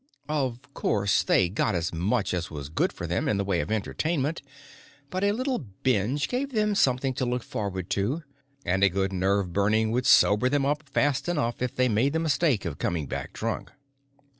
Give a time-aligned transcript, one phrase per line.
[0.29, 3.71] Of course, they got as much as was good for them in the way of
[3.71, 4.41] entertainment,
[5.11, 8.23] but a little binge gave them something to look forward to,
[8.65, 12.19] and a good nerve burning would sober them up fast enough if they made the
[12.19, 13.73] mistake of coming back drunk.